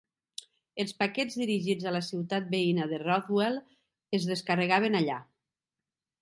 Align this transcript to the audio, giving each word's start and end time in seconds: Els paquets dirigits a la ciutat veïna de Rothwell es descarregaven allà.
Els 0.83 0.93
paquets 1.01 1.35
dirigits 1.41 1.85
a 1.89 1.93
la 1.95 2.01
ciutat 2.07 2.47
veïna 2.55 2.87
de 2.95 2.99
Rothwell 3.03 3.61
es 4.21 4.27
descarregaven 4.31 4.99
allà. 5.03 5.21